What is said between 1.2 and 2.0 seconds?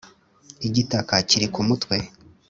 kiri ku mutwe.